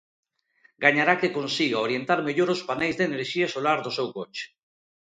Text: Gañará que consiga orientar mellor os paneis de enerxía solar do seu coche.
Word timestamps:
Gañará 0.83 1.13
que 1.21 1.35
consiga 1.37 1.83
orientar 1.87 2.19
mellor 2.27 2.49
os 2.55 2.61
paneis 2.69 2.95
de 2.97 3.07
enerxía 3.09 3.47
solar 3.55 3.79
do 3.81 3.91
seu 3.97 4.07
coche. 4.17 4.45